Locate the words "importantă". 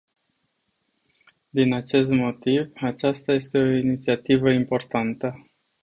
4.51-5.45